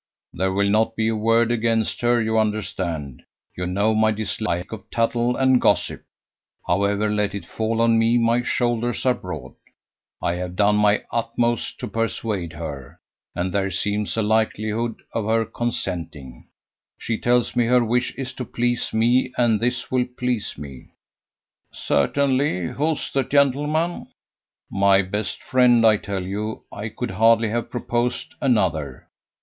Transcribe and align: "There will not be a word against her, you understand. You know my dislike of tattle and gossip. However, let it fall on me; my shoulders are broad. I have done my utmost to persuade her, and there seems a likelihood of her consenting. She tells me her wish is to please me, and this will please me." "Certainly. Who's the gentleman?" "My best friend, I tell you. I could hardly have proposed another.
"There 0.33 0.51
will 0.51 0.67
not 0.67 0.95
be 0.95 1.09
a 1.09 1.15
word 1.15 1.51
against 1.51 2.01
her, 2.01 2.19
you 2.19 2.39
understand. 2.39 3.21
You 3.55 3.67
know 3.67 3.93
my 3.93 4.09
dislike 4.09 4.71
of 4.71 4.89
tattle 4.89 5.35
and 5.35 5.61
gossip. 5.61 6.01
However, 6.65 7.07
let 7.07 7.35
it 7.35 7.45
fall 7.45 7.79
on 7.81 7.99
me; 7.99 8.17
my 8.17 8.41
shoulders 8.41 9.05
are 9.05 9.13
broad. 9.13 9.53
I 10.19 10.33
have 10.37 10.55
done 10.55 10.77
my 10.77 11.03
utmost 11.11 11.77
to 11.81 11.87
persuade 11.87 12.53
her, 12.53 12.97
and 13.35 13.53
there 13.53 13.69
seems 13.69 14.17
a 14.17 14.23
likelihood 14.23 15.03
of 15.13 15.25
her 15.25 15.45
consenting. 15.45 16.47
She 16.97 17.19
tells 17.19 17.55
me 17.55 17.65
her 17.65 17.85
wish 17.85 18.11
is 18.15 18.33
to 18.33 18.43
please 18.43 18.91
me, 18.91 19.31
and 19.37 19.59
this 19.59 19.91
will 19.91 20.07
please 20.17 20.57
me." 20.57 20.93
"Certainly. 21.71 22.69
Who's 22.69 23.11
the 23.13 23.21
gentleman?" 23.21 24.07
"My 24.71 25.03
best 25.03 25.43
friend, 25.43 25.85
I 25.85 25.97
tell 25.97 26.23
you. 26.23 26.63
I 26.71 26.89
could 26.89 27.11
hardly 27.11 27.49
have 27.49 27.69
proposed 27.69 28.33
another. 28.41 29.07